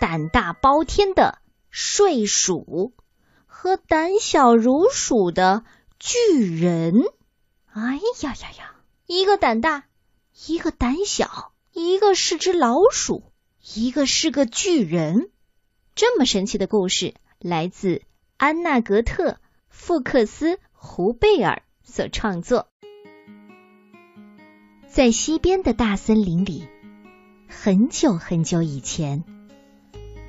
[0.00, 1.38] 胆大包天的
[1.70, 2.94] 睡鼠
[3.46, 5.64] 和胆小如鼠的
[5.98, 6.94] 巨人。
[7.66, 8.74] 哎呀呀呀！
[9.06, 9.84] 一个胆大，
[10.46, 13.32] 一个胆小，一个是只老鼠，
[13.74, 15.30] 一个是个巨人。
[15.94, 18.02] 这么神奇的故事来自
[18.36, 19.32] 安娜格特·
[19.68, 22.68] 富克斯·胡贝尔所创作。
[24.88, 26.66] 在西边的大森林里，
[27.48, 29.24] 很久很久以前，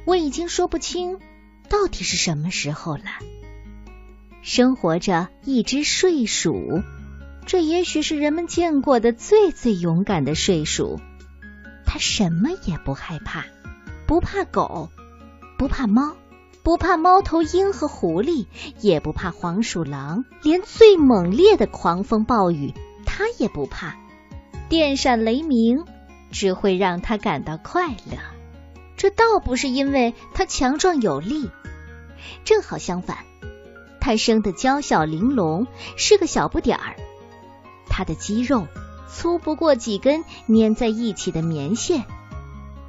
[0.10, 1.20] 我已经说不清
[1.70, 3.04] 到底是什么时候了。
[4.42, 6.82] 生活着一只睡鼠，
[7.46, 11.00] 这也许是人们见过的最最勇敢的睡鼠。
[11.86, 13.46] 它什么也不害怕，
[14.08, 14.90] 不怕狗，
[15.60, 16.16] 不怕猫，
[16.64, 18.48] 不怕猫头鹰和狐狸，
[18.82, 22.74] 也不怕黄鼠狼，连最猛烈的狂风暴雨，
[23.06, 23.96] 它也不怕。
[24.70, 25.86] 电闪雷鸣
[26.32, 28.18] 只会让它感到快乐，
[29.00, 31.50] 这倒不是因为他强壮有力，
[32.44, 33.20] 正好相反，
[34.02, 36.98] 他生得娇小玲珑，是个小不点儿。
[37.88, 38.68] 他的肌肉
[39.10, 42.04] 粗不过几根粘在一起的棉线，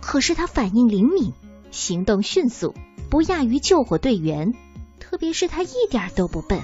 [0.00, 1.32] 可是他反应灵敏，
[1.70, 2.74] 行动迅速，
[3.08, 4.52] 不亚于救火队员。
[4.98, 6.60] 特别是他一点都不笨，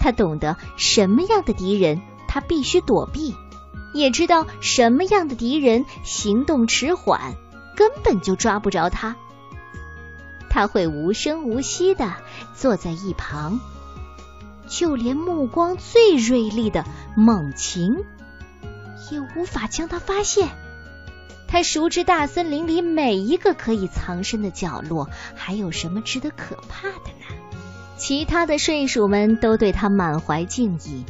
[0.00, 3.34] 他懂得什么样的敌人他必须躲避。
[3.92, 7.36] 也知道什么样的敌人行动迟缓，
[7.76, 9.16] 根本就抓不着他。
[10.50, 12.14] 他会无声无息的
[12.54, 13.60] 坐在一旁，
[14.68, 16.84] 就连目光最锐利的
[17.16, 18.04] 猛禽
[19.10, 20.48] 也无法将他发现。
[21.48, 27.36] 他熟知大森林里每一个可以藏身的角落，还有什么值得可怕的呢？
[27.96, 31.04] 其他的睡鼠们都对他满怀敬意。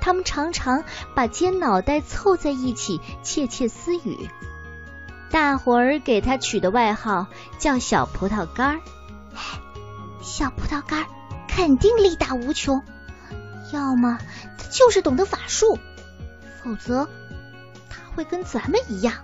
[0.00, 4.28] 他们常常把尖脑袋凑在一起窃窃私语。
[5.32, 7.26] 大伙儿给他取的外号
[7.58, 8.80] 叫“小葡萄干儿”。
[10.22, 11.06] 小葡萄干儿
[11.48, 12.82] 肯定力大无穷，
[13.72, 14.18] 要么
[14.58, 15.78] 他就是懂得法术，
[16.62, 17.08] 否则
[17.88, 19.14] 他会跟咱们一样，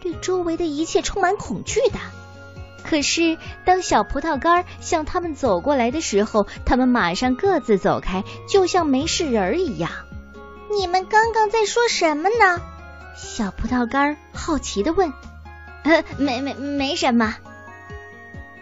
[0.00, 1.98] 对周围的一切充满恐惧的。
[2.84, 9.90] 可是，当小葡萄干向他们走过来的时候，他们马上各自走开，就像没事人一样。
[10.70, 12.62] 你们刚刚在说什么呢？
[13.14, 15.12] 小葡萄干好奇的问。
[15.84, 17.36] 呃，没没没什么。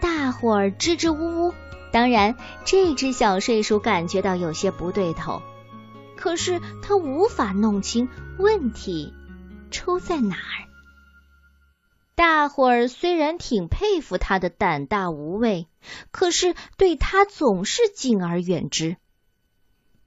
[0.01, 1.55] 大伙儿支支吾吾。
[1.93, 5.43] 当然，这只小睡鼠感觉到有些不对头，
[6.17, 8.09] 可是他无法弄清
[8.39, 9.13] 问题
[9.73, 10.71] 出在哪儿。
[12.15, 15.67] 大伙儿虽然挺佩服他的胆大无畏，
[16.13, 18.97] 可是对他总是敬而远之。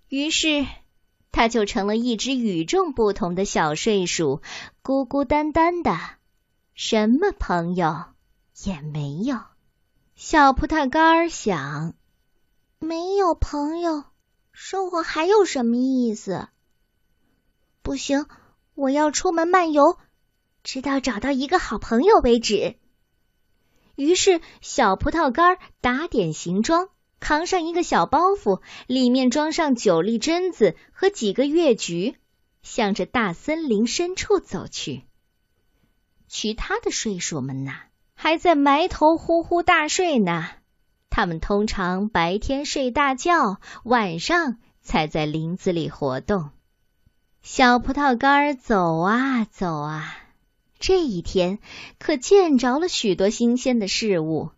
[0.07, 0.65] 于是，
[1.33, 4.41] 他就成了一只与众不同的小睡鼠，
[4.83, 5.97] 孤孤单单的，
[6.75, 8.05] 什么朋友
[8.63, 9.39] 也没有。
[10.16, 11.95] 小葡萄干儿想：
[12.77, 14.03] 没有朋友，
[14.51, 16.47] 生活还有什么意思？
[17.81, 18.27] 不行，
[18.75, 19.97] 我要出门漫游。
[20.61, 22.77] 直到找到一个好朋友为止。
[23.95, 26.88] 于是，小葡萄干打点行装，
[27.23, 32.17] 扛上一个小包袱，里面装上九粒榛子和几个月菊，
[32.63, 35.03] 向着大森林深处走去。
[36.28, 37.72] 其他的睡鼠们呢，
[38.13, 40.50] 还在埋头呼呼大睡呢。
[41.09, 46.50] 他们通常白天睡大觉，晚上才在林子里活动。
[47.41, 50.13] 小葡萄干走啊走啊。
[50.78, 51.59] 这一天
[52.00, 54.50] 可见着了许多新鲜的事物，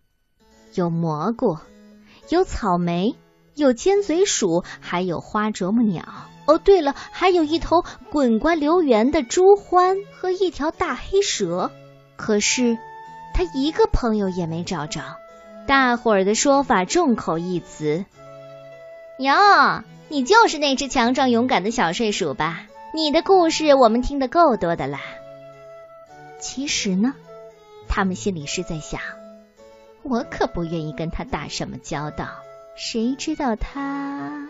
[0.74, 1.59] 有蘑菇，
[2.30, 3.16] 有草莓，
[3.56, 6.03] 有尖嘴鼠，还有花啄木鸟。
[6.46, 11.72] 哦，对了，还有一头滚瓜流圆的猪獾和一条大黑蛇。
[12.18, 12.78] 可是
[13.34, 15.02] 他一个朋友也没找着。
[15.68, 18.06] 大伙儿的说法众口一词
[19.18, 22.68] ：“哟，你就是那只强壮勇敢的小睡鼠吧？
[22.94, 25.02] 你的故事我们听得够多的啦。”
[26.40, 27.16] 其实呢，
[27.88, 29.02] 他们心里是在想：
[30.07, 32.28] 我可不愿意跟他打什么交道。
[32.75, 34.48] 谁知道他……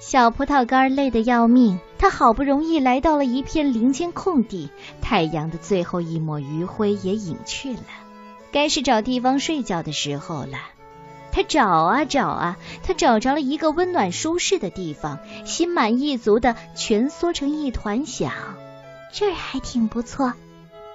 [0.00, 4.70] 小葡萄干累得要命，他好不容易来到了一片林间空地，
[5.02, 7.82] 太阳的最后一抹余晖也隐去了，
[8.50, 10.58] 该是找地方睡觉的时候了。
[11.32, 18.32] 他找啊找啊，他找着了一个温暖舒适的地方，心满意足的蜷缩成一团，想
[19.12, 20.32] 这儿还挺不错。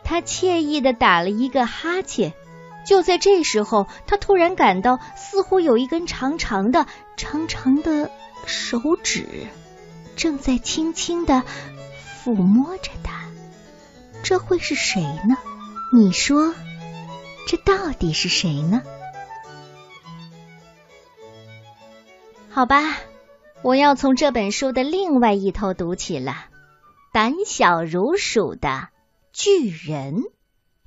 [0.03, 2.33] 他惬意的打了一个哈欠，
[2.85, 6.85] 就在这时候，他突然感到似乎有一根长长的、
[7.17, 8.11] 长长的
[8.45, 9.47] 手指
[10.15, 11.43] 正在轻轻的
[12.23, 13.25] 抚摸着他。
[14.23, 15.35] 这会是谁呢？
[15.93, 16.53] 你说
[17.47, 18.81] 这到底是谁呢？
[22.49, 22.97] 好吧，
[23.61, 26.45] 我要从这本书的另外一头读起了。
[27.11, 28.89] 胆小如鼠的
[29.33, 30.23] 巨人。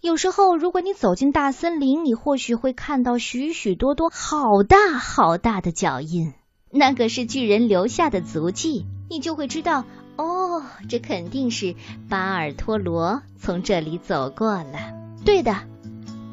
[0.01, 6.35] 有时候，如果你走进大森林，你或许会看到许许多多好大好大的脚印，
[6.71, 9.85] 那个是巨人留下的足迹，你就会知道，
[10.17, 11.75] 哦，这肯定是
[12.09, 14.95] 巴尔托罗从这里走过了。
[15.25, 15.57] 对的，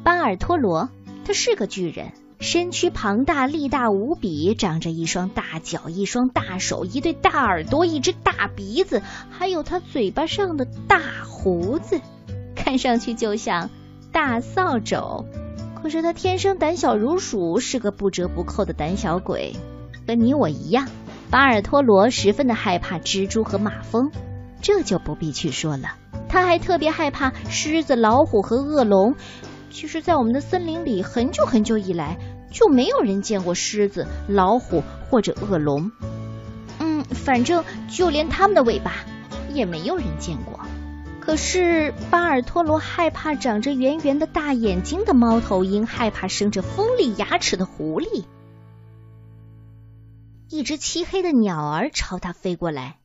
[0.04, 0.88] 巴尔托罗，
[1.24, 12.00] 他是个巨人，身躯庞大，力大无比，长着一双大脚，一双大手，一对大耳朵，一只大鼻子，还有他嘴巴上的大胡子。
[12.66, 13.70] 看上去就像
[14.10, 15.24] 大扫帚，
[15.80, 19.54] 可是他天生胆小如鼠，是个不折不扣的胆小鬼，
[20.04, 20.88] 和你我一样。
[21.30, 24.10] 巴尔托罗十分的害怕蜘蛛和马蜂，
[24.60, 25.90] 这就不必去说了。
[26.28, 29.14] 他还特别害怕狮子、老虎和恶龙。
[29.70, 32.18] 其实，在我们的森林里，很久很久以来
[32.50, 35.92] 就没有人见过狮子、老虎或者恶龙。
[36.80, 38.92] 嗯，反正就连他们的尾巴
[39.54, 40.55] 也没有人见过。
[41.26, 48.24] 可是巴尔托罗害怕长着圆圆的大眼睛的猫头鹰，害怕生着锋利牙齿的狐狸。
[50.48, 53.00] 一只漆黑的鸟儿朝他飞过来，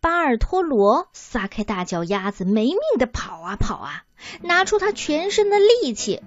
[0.00, 4.02] 巴尔托罗撒开大脚丫子，没命的跑啊跑啊，
[4.42, 6.20] 拿出他全身的力气。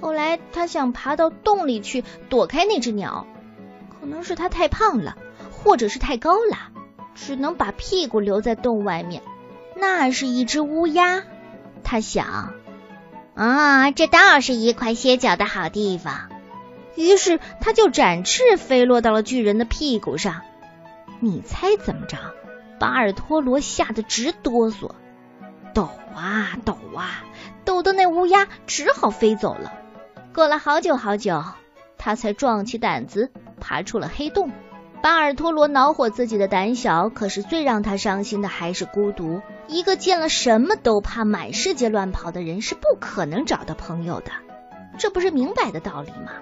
[0.00, 3.28] 后来他想爬到洞里去躲开那只鸟，
[4.00, 5.16] 可能是他太胖了，
[5.52, 6.72] 或者是太高了，
[7.14, 9.22] 只能把屁股留在洞外面。
[9.82, 11.24] 那是一只乌鸦，
[11.82, 12.54] 他想，
[13.34, 16.28] 啊，这倒是一块歇脚的好地方。
[16.94, 20.42] 于是他就展翅飞落到了巨人的屁股上。
[21.18, 22.16] 你猜怎么着？
[22.78, 24.92] 巴尔托罗吓得直哆嗦，
[25.74, 27.24] 抖啊抖啊，
[27.64, 29.72] 抖得那乌鸦只好飞走了。
[30.32, 31.42] 过了好久好久，
[31.98, 34.52] 他才壮起胆子爬出了黑洞。
[35.02, 39.42] 巴尔托罗恼火自己的胆小，可是最让他伤心的还是孤独。
[39.68, 44.30] 一个见了什么都怕、满世界乱跑的人是不可能找到朋友的，
[44.98, 46.32] 这不是明摆的道理吗？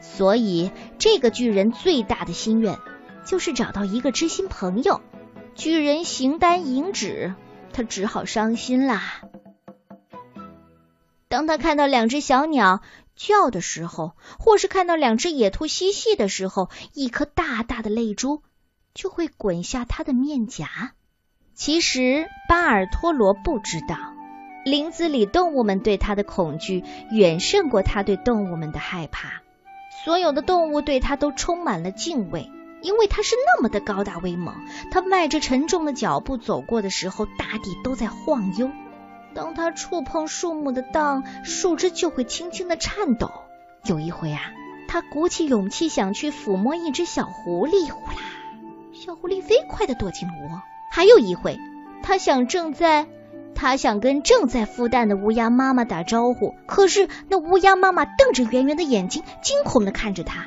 [0.00, 2.78] 所以，这个巨人最大的心愿
[3.24, 5.00] 就是找到一个知心朋友。
[5.54, 7.34] 巨人形单影只，
[7.72, 9.22] 他只好伤心啦。
[11.28, 12.82] 当他看到两只小鸟。
[13.16, 18.42] 叫的时候，或是看到两只野兔嬉戏的时候，一颗大大的泪珠
[18.92, 20.94] 就会滚下他的面颊。
[21.54, 23.96] 其实巴尔托罗不知道，
[24.64, 29.40] 林子里动物们对他的恐惧远胜过他对动物们的害怕。
[30.04, 32.50] 所有的动物对他都充满了敬畏，
[32.82, 34.56] 因为他是那么的高大威猛。
[34.90, 38.70] 他迈着沉重的脚步走过的时候，大地都在晃悠。
[39.32, 43.30] 当他触碰树木的当，树枝就会轻轻的颤抖。
[43.84, 44.40] 有一回啊，
[44.88, 48.18] 他鼓起勇气想去抚摸一只小狐狸，呼啦，
[48.92, 50.60] 小狐狸飞快的躲进了窝。
[50.90, 51.58] 还有一回，
[52.02, 53.06] 他想正在，
[53.54, 60.46] 他想跟正在孵蛋的乌鸦妈妈打招呼，可是那乌鸦妈妈瞪着圆圆的眼睛，惊恐的看着他。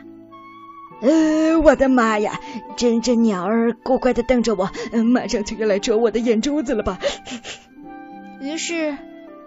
[0.99, 2.39] 呃，我的妈呀！
[2.75, 4.71] 这这鸟儿乖乖的瞪着我，
[5.13, 6.97] 马上就要来啄我的眼珠子了吧？
[8.41, 8.97] 于是，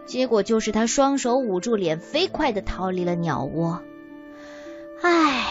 [0.06, 3.82] 结果就是他双手捂住脸，飞快的逃离了鸟窝。
[5.02, 5.44] 唉，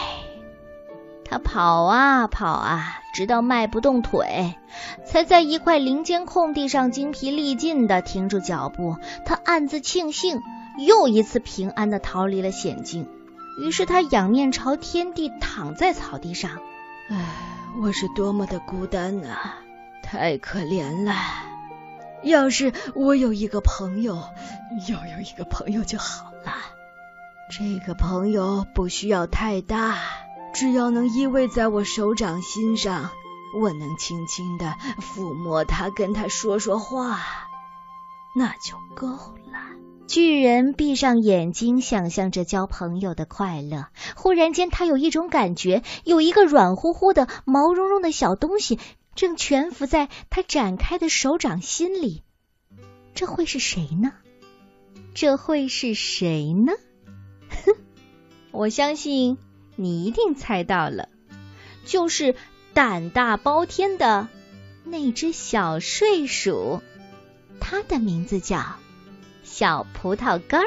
[1.30, 4.56] 他跑啊跑啊，直到迈不动腿，
[5.06, 8.96] 才在一块林间空地上精疲力尽的停住脚步。
[9.24, 10.42] 他暗自庆幸，
[10.76, 13.08] 又一次平安的逃离了险境。
[13.62, 16.58] 于是他仰面朝天地，躺在草地上。
[17.08, 17.24] 唉，
[17.80, 19.54] 我是多么的孤单啊！
[20.02, 21.14] 太可怜了。
[22.24, 24.20] 要是我有一个朋友，
[24.88, 26.54] 要有一个朋友就好了。
[27.50, 29.96] 这个朋友不需要太大，
[30.52, 33.10] 只要能依偎在我手掌心上，
[33.60, 37.20] 我能轻轻的抚摸他，跟他说说话，
[38.34, 39.58] 那就够了。
[40.06, 43.86] 巨人闭上眼睛，想象着交朋友的快乐。
[44.16, 48.78] 忽然间，他有一种感觉，有一个软乎乎的、毛茸茸的小东西。
[49.16, 52.22] 正蜷伏在他展开的手掌心里，
[53.14, 54.12] 这会是谁呢？
[55.14, 56.72] 这会是谁呢？
[57.48, 57.74] 哼，
[58.52, 59.36] 我相信
[59.80, 61.08] 你一定猜到了，
[61.86, 62.34] 就是
[62.74, 64.28] 胆大包天的
[64.84, 66.82] 那只小睡鼠，
[67.60, 68.76] 它的名字叫
[69.42, 70.66] 小葡萄干儿。